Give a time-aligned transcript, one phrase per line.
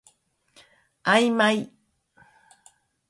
[1.03, 1.71] あいまい